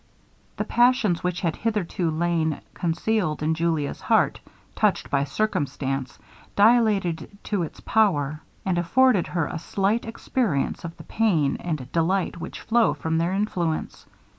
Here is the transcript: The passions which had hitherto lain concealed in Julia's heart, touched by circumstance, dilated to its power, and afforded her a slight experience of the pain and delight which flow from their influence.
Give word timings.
The 0.57 0.63
passions 0.63 1.23
which 1.23 1.41
had 1.41 1.57
hitherto 1.57 2.09
lain 2.09 2.61
concealed 2.73 3.43
in 3.43 3.53
Julia's 3.53 4.01
heart, 4.01 4.39
touched 4.73 5.11
by 5.11 5.25
circumstance, 5.25 6.17
dilated 6.55 7.37
to 7.43 7.61
its 7.61 7.81
power, 7.81 8.41
and 8.65 8.79
afforded 8.79 9.27
her 9.27 9.45
a 9.45 9.59
slight 9.59 10.05
experience 10.05 10.83
of 10.83 10.97
the 10.97 11.03
pain 11.03 11.55
and 11.57 11.91
delight 11.91 12.41
which 12.41 12.61
flow 12.61 12.95
from 12.95 13.19
their 13.19 13.31
influence. 13.33 14.07